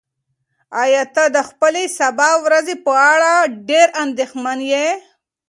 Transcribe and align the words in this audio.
ایا 0.83 1.03
ته 1.15 1.23
د 1.35 1.37
خپلې 1.49 1.83
سبا 1.99 2.29
ورځې 2.45 2.75
په 2.85 2.93
اړه 3.13 3.33
ډېر 3.69 3.87
اندېښمن 4.03 4.57
یې؟ 4.73 4.87